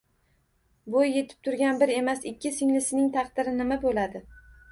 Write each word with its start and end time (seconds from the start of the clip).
Bo‘y 0.93 1.11
yetib 1.17 1.43
turgan 1.47 1.83
bir 1.83 1.93
emas, 1.97 2.25
ikki 2.31 2.53
singlisining 2.57 3.13
taqdiri 3.19 3.55
nima 3.61 3.79
bo‘ladi? 3.87 4.23